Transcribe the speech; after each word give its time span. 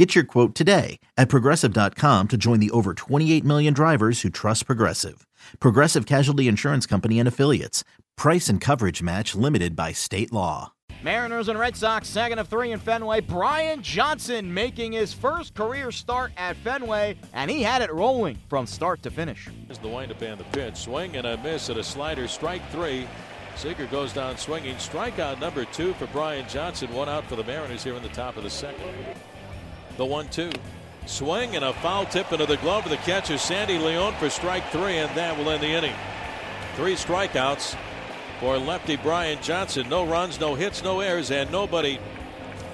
Get 0.00 0.14
your 0.14 0.24
quote 0.24 0.54
today 0.54 0.98
at 1.18 1.28
progressive.com 1.28 2.28
to 2.28 2.36
join 2.38 2.58
the 2.58 2.70
over 2.70 2.94
28 2.94 3.44
million 3.44 3.74
drivers 3.74 4.22
who 4.22 4.30
trust 4.30 4.64
Progressive. 4.64 5.26
Progressive 5.58 6.06
Casualty 6.06 6.48
Insurance 6.48 6.86
Company 6.86 7.18
and 7.18 7.28
Affiliates. 7.28 7.84
Price 8.16 8.48
and 8.48 8.62
coverage 8.62 9.02
match 9.02 9.34
limited 9.34 9.76
by 9.76 9.92
state 9.92 10.32
law. 10.32 10.72
Mariners 11.02 11.48
and 11.48 11.58
Red 11.58 11.76
Sox, 11.76 12.08
second 12.08 12.38
of 12.38 12.48
three 12.48 12.72
in 12.72 12.78
Fenway. 12.78 13.20
Brian 13.20 13.82
Johnson 13.82 14.54
making 14.54 14.92
his 14.92 15.12
first 15.12 15.52
career 15.52 15.90
start 15.90 16.32
at 16.38 16.56
Fenway, 16.56 17.16
and 17.34 17.50
he 17.50 17.62
had 17.62 17.82
it 17.82 17.92
rolling 17.92 18.38
from 18.48 18.66
start 18.66 19.02
to 19.02 19.10
finish. 19.10 19.50
Here's 19.66 19.76
the 19.80 19.88
windup 19.88 20.22
and 20.22 20.40
the 20.40 20.44
pitch. 20.44 20.76
Swing 20.76 21.14
and 21.14 21.26
a 21.26 21.36
miss 21.42 21.68
at 21.68 21.76
a 21.76 21.84
slider. 21.84 22.26
Strike 22.26 22.62
three. 22.70 23.06
Seager 23.54 23.84
goes 23.88 24.14
down 24.14 24.38
swinging. 24.38 24.76
Strikeout 24.76 25.38
number 25.40 25.66
two 25.66 25.92
for 25.92 26.06
Brian 26.06 26.48
Johnson. 26.48 26.90
One 26.94 27.10
out 27.10 27.26
for 27.26 27.36
the 27.36 27.44
Mariners 27.44 27.84
here 27.84 27.96
in 27.96 28.02
the 28.02 28.08
top 28.08 28.38
of 28.38 28.44
the 28.44 28.48
second. 28.48 28.86
The 30.00 30.06
one 30.06 30.28
two. 30.28 30.50
Swing 31.04 31.56
and 31.56 31.62
a 31.62 31.74
foul 31.74 32.06
tip 32.06 32.32
into 32.32 32.46
the 32.46 32.56
glove 32.56 32.84
of 32.84 32.90
the 32.90 32.96
catcher, 32.96 33.36
Sandy 33.36 33.76
Leon, 33.76 34.14
for 34.14 34.30
strike 34.30 34.66
three, 34.70 34.96
and 34.96 35.14
that 35.14 35.36
will 35.36 35.50
end 35.50 35.62
the 35.62 35.66
inning. 35.66 35.92
Three 36.74 36.94
strikeouts 36.94 37.76
for 38.40 38.56
lefty 38.56 38.96
Brian 38.96 39.42
Johnson. 39.42 39.90
No 39.90 40.06
runs, 40.06 40.40
no 40.40 40.54
hits, 40.54 40.82
no 40.82 41.00
errors, 41.00 41.30
and 41.30 41.52
nobody 41.52 41.98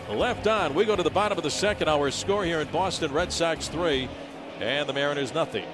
left 0.09 0.47
on. 0.47 0.73
We 0.73 0.85
go 0.85 0.95
to 0.95 1.03
the 1.03 1.11
bottom 1.11 1.37
of 1.37 1.43
the 1.43 1.51
second. 1.51 1.89
Our 1.89 2.13
score 2.13 2.45
here 2.45 2.61
in 2.61 2.69
Boston 2.69 3.13
Red 3.13 3.33
Sox 3.33 3.67
three, 3.67 4.09
and 4.61 4.89
the 4.89 4.93
Mariners 4.93 5.35
nothing. 5.35 5.67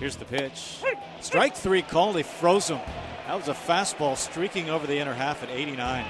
Here's 0.00 0.16
the 0.16 0.24
pitch. 0.24 0.78
Strike 1.20 1.54
three 1.54 1.82
called. 1.82 2.16
They 2.16 2.22
froze 2.22 2.68
him. 2.68 2.80
That 3.26 3.36
was 3.36 3.48
a 3.48 3.52
fastball 3.52 4.16
streaking 4.16 4.70
over 4.70 4.86
the 4.86 4.96
inner 4.96 5.12
half 5.12 5.42
at 5.42 5.50
89. 5.50 6.06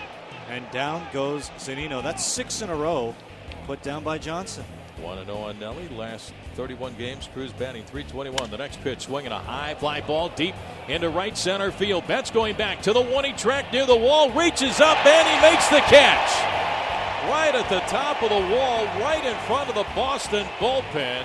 And 0.51 0.71
down 0.71 1.05
goes 1.13 1.51
Zunino. 1.59 2.01
That's 2.01 2.25
six 2.25 2.63
in 2.63 2.71
a 2.71 2.77
row 2.77 3.17
put 3.65 3.83
down 3.83 4.05
by 4.05 4.19
Johnson. 4.19 4.65
1 5.03 5.25
0 5.25 5.37
on 5.37 5.59
Nelly. 5.59 5.89
Last 5.89 6.33
31 6.55 6.95
games, 6.97 7.29
Cruz 7.33 7.53
batting 7.53 7.85
321. 7.85 8.51
The 8.51 8.57
next 8.57 8.81
pitch, 8.83 9.03
swinging 9.03 9.33
a 9.33 9.39
high 9.39 9.75
fly 9.75 10.01
ball 10.01 10.29
deep 10.31 10.55
into 10.89 11.09
right 11.09 11.37
center 11.37 11.71
field. 11.71 12.07
Betts 12.07 12.31
going 12.31 12.57
back 12.57 12.83
to 12.83 12.93
the 12.93 13.01
warning 13.01 13.37
track 13.37 13.73
near 13.73 13.87
the 13.87 13.97
wall, 13.97 14.31
reaches 14.31 14.81
up 14.81 15.05
and 15.05 15.29
he 15.29 15.51
makes 15.51 15.69
the 15.69 15.81
catch. 15.81 16.31
Right 17.31 17.55
at 17.55 17.69
the 17.69 17.81
top 17.81 18.23
of 18.23 18.29
the 18.29 18.55
wall, 18.55 18.85
right 19.01 19.25
in 19.25 19.37
front 19.47 19.69
of 19.69 19.75
the 19.75 19.87
Boston 19.95 20.47
bullpen 20.59 21.25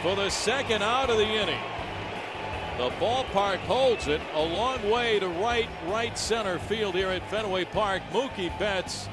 for 0.00 0.16
the 0.16 0.30
second 0.30 0.82
out 0.82 1.10
of 1.10 1.16
the 1.16 1.26
inning. 1.26 1.60
The 2.78 2.90
ballpark 2.98 3.58
holds 3.58 4.08
it 4.08 4.20
a 4.34 4.42
long 4.42 4.88
way 4.90 5.18
to 5.20 5.28
right, 5.28 5.68
right 5.88 6.16
center 6.16 6.58
field 6.58 6.94
here 6.94 7.08
at 7.08 7.28
Fenway 7.28 7.66
Park. 7.66 8.02
Mookie 8.12 8.56
Betts 8.58 9.08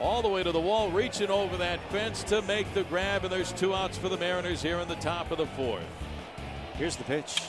all 0.00 0.22
the 0.22 0.28
way 0.28 0.42
to 0.42 0.52
the 0.52 0.60
wall, 0.60 0.90
reaching 0.90 1.30
over 1.30 1.56
that 1.56 1.80
fence 1.90 2.22
to 2.24 2.42
make 2.42 2.72
the 2.74 2.84
grab, 2.84 3.24
and 3.24 3.32
there's 3.32 3.52
two 3.52 3.74
outs 3.74 3.98
for 3.98 4.08
the 4.08 4.16
Mariners 4.16 4.62
here 4.62 4.78
in 4.78 4.88
the 4.88 4.96
top 4.96 5.30
of 5.30 5.38
the 5.38 5.46
fourth. 5.46 5.84
Here's 6.74 6.96
the 6.96 7.04
pitch. 7.04 7.42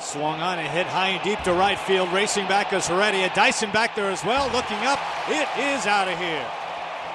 Swung 0.00 0.40
on 0.40 0.58
and 0.58 0.68
hit 0.68 0.86
high 0.86 1.10
and 1.10 1.24
deep 1.24 1.40
to 1.44 1.52
right 1.52 1.78
field. 1.78 2.12
Racing 2.12 2.46
back 2.46 2.72
is 2.72 2.86
Heredia. 2.86 3.30
Dyson 3.34 3.70
back 3.70 3.94
there 3.94 4.10
as 4.10 4.24
well. 4.24 4.50
Looking 4.52 4.78
up. 4.78 4.98
It 5.28 5.48
is 5.58 5.86
out 5.86 6.08
of 6.08 6.18
here. 6.18 6.46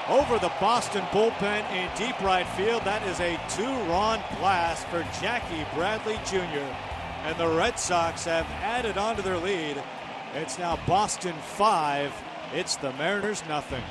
Over 0.08 0.40
the 0.40 0.52
Boston 0.60 1.02
bullpen 1.12 1.70
in 1.72 1.90
deep 1.96 2.20
right 2.22 2.48
field. 2.48 2.84
That 2.86 3.06
is 3.06 3.20
a 3.20 3.40
two-run 3.50 4.22
blast 4.40 4.88
for 4.88 5.06
Jackie 5.22 5.66
Bradley 5.76 6.18
Jr. 6.26 6.66
And 7.26 7.38
the 7.38 7.48
Red 7.48 7.78
Sox 7.78 8.24
have 8.26 8.48
added 8.64 8.98
on 8.98 9.18
to 9.18 9.22
their 9.22 9.38
lead. 9.38 9.84
It's 10.34 10.58
now 10.58 10.80
Boston 10.88 11.36
5. 11.58 12.12
It's 12.56 12.78
the 12.78 12.94
Mariners 12.94 13.44
nothing. 13.48 13.84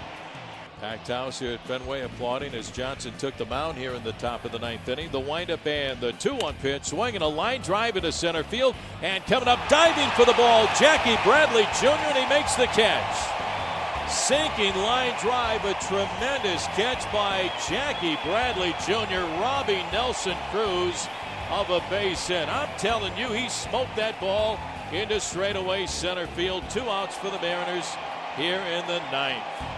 Packed 0.80 1.08
house 1.08 1.40
here 1.40 1.54
at 1.54 1.66
Fenway 1.66 2.02
applauding 2.02 2.54
as 2.54 2.70
Johnson 2.70 3.12
took 3.18 3.36
the 3.36 3.46
mound 3.46 3.76
here 3.76 3.94
in 3.94 4.04
the 4.04 4.12
top 4.12 4.44
of 4.44 4.52
the 4.52 4.60
ninth 4.60 4.88
inning. 4.88 5.10
The 5.10 5.18
windup 5.18 5.66
and 5.66 6.00
the 6.00 6.12
2 6.12 6.36
1 6.36 6.54
pitch, 6.62 6.84
swinging 6.84 7.20
a 7.20 7.26
line 7.26 7.62
drive 7.62 7.96
into 7.96 8.12
center 8.12 8.44
field, 8.44 8.76
and 9.02 9.24
coming 9.26 9.48
up 9.48 9.58
diving 9.68 10.08
for 10.10 10.24
the 10.24 10.36
ball, 10.36 10.66
Jackie 10.78 11.20
Bradley 11.28 11.64
Jr., 11.80 11.88
and 11.88 12.18
he 12.18 12.28
makes 12.28 12.54
the 12.54 12.66
catch. 12.66 14.08
Sinking 14.08 14.76
line 14.76 15.18
drive, 15.20 15.64
a 15.64 15.74
tremendous 15.82 16.66
catch 16.68 17.02
by 17.12 17.50
Jackie 17.68 18.16
Bradley 18.22 18.72
Jr., 18.86 19.26
robbing 19.42 19.84
Nelson 19.90 20.36
Cruz 20.52 21.08
of 21.50 21.70
a 21.70 21.80
base 21.90 22.28
hit. 22.28 22.48
I'm 22.48 22.68
telling 22.78 23.16
you, 23.16 23.32
he 23.32 23.48
smoked 23.48 23.96
that 23.96 24.20
ball 24.20 24.60
into 24.92 25.18
straightaway 25.18 25.86
center 25.86 26.28
field. 26.28 26.62
Two 26.70 26.88
outs 26.88 27.16
for 27.16 27.30
the 27.30 27.40
Mariners 27.40 27.96
here 28.36 28.60
in 28.60 28.86
the 28.86 29.00
ninth. 29.10 29.77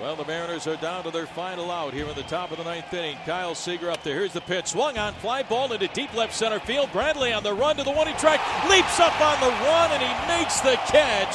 Well, 0.00 0.14
the 0.14 0.24
Mariners 0.26 0.68
are 0.68 0.76
down 0.76 1.02
to 1.04 1.10
their 1.10 1.26
final 1.26 1.72
out 1.72 1.92
here 1.92 2.06
in 2.06 2.14
the 2.14 2.22
top 2.22 2.52
of 2.52 2.58
the 2.58 2.62
ninth 2.62 2.94
inning. 2.94 3.16
Kyle 3.26 3.56
Seager 3.56 3.90
up 3.90 4.04
there. 4.04 4.14
Here's 4.14 4.32
the 4.32 4.40
pitch. 4.40 4.68
Swung 4.68 4.96
on, 4.96 5.12
fly 5.14 5.42
ball 5.42 5.72
into 5.72 5.88
deep 5.88 6.14
left 6.14 6.32
center 6.32 6.60
field. 6.60 6.92
Bradley 6.92 7.32
on 7.32 7.42
the 7.42 7.52
run 7.52 7.74
to 7.76 7.82
the 7.82 7.90
warning 7.90 8.16
track, 8.16 8.38
leaps 8.70 9.00
up 9.00 9.20
on 9.20 9.40
the 9.40 9.48
run, 9.48 9.90
and 9.90 10.00
he 10.00 10.38
makes 10.38 10.60
the 10.60 10.76
catch. 10.86 11.34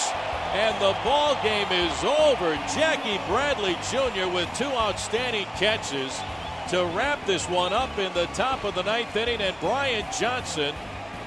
And 0.53 0.73
the 0.81 0.95
ball 1.03 1.35
game 1.43 1.67
is 1.73 2.03
over. 2.05 2.55
Jackie 2.73 3.19
Bradley 3.27 3.75
Jr. 3.91 4.33
with 4.33 4.47
two 4.57 4.63
outstanding 4.63 5.45
catches 5.57 6.17
to 6.69 6.85
wrap 6.95 7.25
this 7.25 7.49
one 7.49 7.73
up 7.73 7.97
in 7.97 8.13
the 8.13 8.27
top 8.27 8.63
of 8.63 8.75
the 8.75 8.83
ninth 8.83 9.13
inning. 9.17 9.41
And 9.41 9.55
Brian 9.59 10.05
Johnson, 10.17 10.73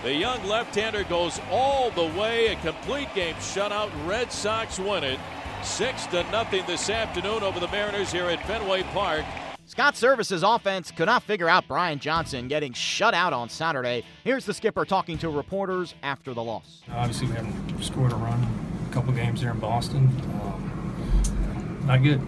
the 0.03 0.15
young 0.15 0.43
left-hander, 0.47 1.05
goes 1.05 1.39
all 1.51 1.91
the 1.91 2.07
way. 2.19 2.47
A 2.47 2.57
complete 2.57 3.15
game 3.15 3.35
shutout. 3.35 3.91
Red 4.07 4.33
Sox 4.33 4.79
win 4.79 5.05
it. 5.05 5.21
Six 5.63 6.07
to 6.07 6.23
nothing 6.31 6.65
this 6.67 6.89
afternoon 6.89 7.43
over 7.43 7.61
the 7.61 7.69
Mariners 7.69 8.13
here 8.13 8.27
at 8.27 8.45
Fenway 8.47 8.83
Park. 8.85 9.25
Scott 9.67 9.95
Servais's 9.95 10.45
offense 10.45 10.93
could 10.93 11.07
not 11.07 11.25
figure 11.25 11.49
out 11.49 11.67
Brian 11.67 11.99
Johnson 11.99 12.47
getting 12.47 12.73
shut 12.73 13.15
out 13.15 13.33
on 13.33 13.49
Saturday. 13.49 14.05
Here's 14.23 14.45
the 14.47 14.55
skipper 14.55 14.85
talking 14.85 15.19
to 15.19 15.29
reporters 15.29 15.95
after 16.05 16.33
the 16.33 16.43
loss. 16.43 16.83
Obviously, 16.93 17.27
we 17.27 17.35
haven't 17.35 17.83
scored 17.83 18.13
a 18.13 18.17
run 18.17 18.47
a 18.89 18.93
couple 18.95 19.13
games 19.13 19.41
there 19.41 19.51
in 19.51 19.59
Boston. 19.59 20.07
Um, 20.41 21.83
not 21.85 22.03
good. 22.03 22.21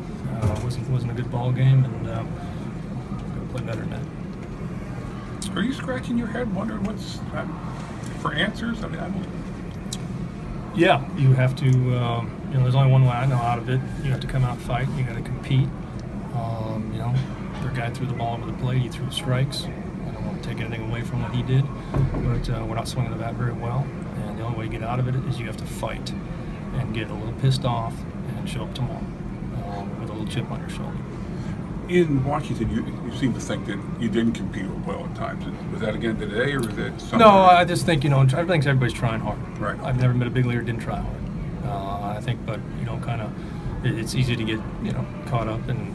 Uh, 0.43 0.61
wasn't 0.65 0.89
wasn't 0.91 1.13
a 1.13 1.15
good 1.15 1.31
ball 1.31 1.53
game, 1.53 1.85
and 1.85 2.11
um, 2.11 2.29
gotta 3.35 3.47
play 3.53 3.63
better 3.63 3.81
than 3.81 3.91
that. 3.91 5.57
Are 5.57 5.63
you 5.63 5.73
scratching 5.73 6.19
your 6.19 6.29
head, 6.29 6.53
wondering 6.55 6.83
what's 6.85 7.19
uh, 7.35 7.47
for 8.21 8.35
answers? 8.35 8.83
I 8.83 8.89
mean, 8.89 9.01
I 9.01 9.09
mean, 9.09 9.25
yeah, 10.79 11.05
you 11.17 11.33
have 11.33 11.57
to. 11.57 11.69
Um, 11.99 12.31
you 12.51 12.55
know, 12.55 12.63
there's 12.63 12.77
only 12.77 12.91
one 12.91 13.05
way 13.05 13.11
I 13.11 13.27
know 13.27 13.37
out 13.37 13.59
of 13.59 13.69
it. 13.69 13.81
You 14.03 14.13
have 14.13 14.21
to 14.21 14.27
come 14.29 14.45
out 14.45 14.57
and 14.57 14.63
fight. 14.63 14.89
You 14.97 15.03
got 15.03 15.17
to 15.17 15.23
compete. 15.23 15.69
Um, 16.35 16.91
you 16.93 17.01
know, 17.01 17.13
their 17.61 17.73
guy 17.73 17.91
threw 17.91 18.07
the 18.07 18.15
ball 18.15 18.37
over 18.37 18.47
the 18.47 18.57
plate. 18.59 18.81
He 18.81 18.89
threw 18.89 19.11
strikes. 19.11 19.65
I 19.65 20.13
don't 20.13 20.25
want 20.25 20.41
to 20.41 20.49
take 20.49 20.61
anything 20.61 20.89
away 20.89 21.03
from 21.03 21.21
what 21.23 21.35
he 21.35 21.43
did, 21.43 21.65
but 22.25 22.49
uh, 22.49 22.65
we're 22.65 22.77
not 22.77 22.87
swinging 22.87 23.11
the 23.11 23.19
bat 23.19 23.35
very 23.35 23.53
well. 23.53 23.85
And 24.25 24.39
the 24.39 24.45
only 24.45 24.59
way 24.59 24.65
you 24.67 24.71
get 24.71 24.85
out 24.85 25.01
of 25.01 25.09
it 25.09 25.17
is 25.29 25.41
you 25.41 25.47
have 25.47 25.57
to 25.57 25.67
fight 25.67 26.13
and 26.75 26.95
get 26.95 27.11
a 27.11 27.15
little 27.15 27.35
pissed 27.41 27.65
off 27.65 27.95
and 28.37 28.49
show 28.49 28.63
up 28.63 28.73
tomorrow 28.75 29.05
um, 29.67 30.01
with 30.01 30.11
a 30.11 30.13
little 30.13 30.29
chip 30.29 30.49
on 30.51 30.61
your 30.61 30.71
shoulder. 30.71 30.97
In 31.89 32.23
Washington, 32.25 32.71
you, 32.71 32.85
you 33.07 33.17
seem 33.17 33.33
to 33.33 33.41
think 33.41 33.65
that 33.67 33.79
you 33.99 34.11
didn't 34.11 34.33
compete 34.33 34.67
well 34.87 35.05
at 35.07 35.15
times. 35.15 35.45
Was 35.73 35.81
that 35.81 35.95
again 35.95 36.19
today, 36.19 36.53
or 36.53 36.59
was 36.59 36.77
that 36.77 37.01
something? 37.01 37.19
No, 37.19 37.31
I 37.31 37.65
just 37.65 37.87
think 37.87 38.05
you 38.05 38.11
know. 38.11 38.21
I 38.21 38.27
think 38.45 38.67
everybody's 38.67 38.93
trying 38.93 39.21
hard. 39.21 39.39
Right. 39.59 39.79
I've 39.81 39.99
never 39.99 40.13
met 40.13 40.29
a 40.29 40.31
big 40.31 40.45
leaguer 40.45 40.61
who 40.61 40.67
didn't 40.67 40.83
try 40.83 40.99
hard. 40.99 41.17
Uh, 41.65 42.15
I 42.17 42.21
think, 42.21 42.45
but 42.45 42.61
you 42.79 42.85
know, 42.85 42.99
kind 42.99 43.23
of, 43.23 43.87
it, 43.87 43.99
it's 43.99 44.15
easy 44.15 44.37
to 44.37 44.45
get 44.45 44.61
you 44.83 44.93
know 44.93 45.07
caught 45.27 45.49
up 45.49 45.67
and 45.69 45.95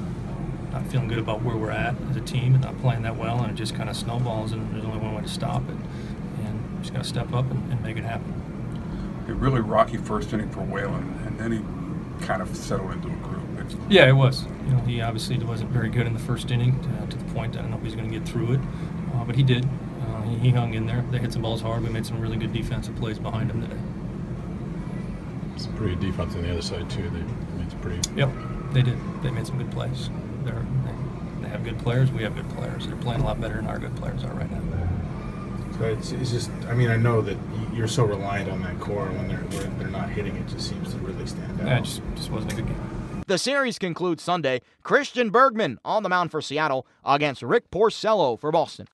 not 0.72 0.86
feeling 0.88 1.08
good 1.08 1.20
about 1.20 1.44
where 1.44 1.56
we're 1.56 1.70
at 1.70 1.96
as 2.10 2.16
a 2.16 2.22
team 2.22 2.56
and 2.56 2.64
not 2.64 2.76
playing 2.82 3.04
that 3.04 3.16
well, 3.16 3.42
and 3.42 3.52
it 3.52 3.56
just 3.56 3.76
kind 3.76 3.88
of 3.88 3.96
snowballs, 3.96 4.52
and 4.52 4.74
there's 4.74 4.86
only 4.86 4.98
one 4.98 5.14
way 5.14 5.22
to 5.22 5.28
stop 5.28 5.62
it, 5.70 5.76
and 6.44 6.80
just 6.82 6.92
got 6.92 7.04
to 7.04 7.08
step 7.08 7.32
up 7.34 7.50
and, 7.52 7.72
and 7.72 7.82
make 7.84 7.98
it 7.98 8.04
happen. 8.04 8.34
A 9.28 9.34
really 9.34 9.62
rocky 9.62 9.98
first 9.98 10.34
inning 10.34 10.50
for 10.50 10.62
Whalen, 10.62 11.20
and 11.28 11.40
then 11.40 11.52
he 11.52 12.26
kind 12.26 12.42
of 12.42 12.56
settled 12.56 12.92
into 12.94 13.10
a 13.10 13.16
groove. 13.18 13.43
It's, 13.66 13.76
Yeah, 13.90 14.08
it 14.08 14.14
was. 14.14 14.46
You 14.66 14.72
know, 14.74 14.80
he 14.80 15.02
obviously 15.02 15.38
wasn't 15.40 15.72
very 15.72 15.90
good 15.90 16.08
in 16.08 16.14
the 16.14 16.20
first 16.20 16.52
inning 16.52 16.80
to, 16.82 17.08
to 17.08 17.18
the 17.18 17.34
point 17.34 17.58
I 17.58 17.62
don't 17.62 17.72
know 17.72 17.78
if 17.78 17.84
he's 17.84 17.96
going 17.96 18.10
to 18.10 18.20
get 18.20 18.28
through 18.28 18.54
it, 18.54 18.60
uh, 19.16 19.24
but 19.26 19.36
he 19.36 19.44
did. 19.44 19.66
Uh, 19.66 20.22
he, 20.24 20.36
he 20.38 20.50
hung 20.50 20.74
in 20.74 20.86
there. 20.86 21.04
They 21.12 21.18
hit 21.20 21.34
some 21.34 21.42
balls 21.42 21.62
hard. 21.62 21.84
We 21.84 21.90
made 21.90 22.06
some 22.06 22.20
really 22.20 22.38
good 22.38 22.54
defensive 22.54 22.96
plays 22.96 23.20
behind 23.20 23.52
him 23.52 23.62
today. 23.62 23.82
It's 25.56 25.68
pretty 25.68 25.96
good 25.96 26.02
defense 26.12 26.36
on 26.36 26.42
the 26.44 26.52
other 26.52 26.62
side 26.62 26.90
too. 26.90 27.10
They, 27.10 27.20
I 27.20 27.22
mean, 27.22 27.66
it's 27.66 27.74
pretty. 27.76 28.02
Yep, 28.16 28.30
they 28.72 28.82
did. 28.82 28.98
They 29.22 29.32
made 29.32 29.46
some 29.48 29.58
good 29.58 29.72
plays. 29.72 30.10
They're, 30.44 30.66
they, 30.86 31.44
they 31.44 31.50
have 31.50 31.64
good 31.64 31.80
players. 31.80 32.12
We 32.12 32.24
have 32.24 32.36
good 32.36 32.50
players. 32.52 32.88
They're 32.88 32.96
playing 32.98 33.22
a 33.22 33.26
lot 33.26 33.40
better 33.40 33.56
than 33.56 33.68
our 33.68 33.80
good 33.80 33.96
players 33.96 34.24
are 34.24 34.34
right 34.34 34.50
now. 34.50 34.60
So 35.78 35.86
it's, 35.86 36.12
it's 36.12 36.32
just, 36.32 36.52
I 36.68 36.74
mean, 36.74 36.90
I 36.90 36.98
know 36.98 37.22
that 37.22 37.34
you, 37.34 37.78
you're 37.78 37.88
so 37.88 38.06
reliant 38.06 38.50
on 38.50 38.62
that 38.62 38.80
core 38.80 39.08
when 39.08 39.28
they're 39.28 39.38
when 39.38 39.80
they're 39.80 39.88
not 39.88 40.10
hitting 40.10 40.36
it 40.36 40.48
just 40.48 40.70
seems 40.70 40.94
to 40.94 41.00
really 41.00 41.26
stand 41.26 41.60
out. 41.62 41.68
Yeah, 41.68 41.78
it 41.80 41.84
just, 41.84 42.02
just 42.16 42.30
wasn't 42.30 42.54
a 42.54 42.56
good 42.58 42.68
game. 42.68 43.03
The 43.26 43.38
series 43.38 43.80
concludes 43.80 44.22
Sunday. 44.22 44.60
Christian 44.82 45.30
Bergman 45.30 45.80
on 45.86 46.04
the 46.04 46.10
mound 46.10 46.30
for 46.30 46.42
Seattle 46.42 46.86
against 47.06 47.42
Rick 47.42 47.72
Porcello 47.72 48.38
for 48.38 48.52
Boston. 48.52 48.88